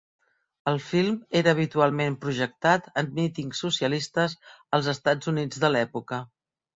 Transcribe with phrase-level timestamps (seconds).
[0.69, 4.35] El film era habitualment projectat en mítings socialistes
[4.79, 6.19] als Estats Units de l'època.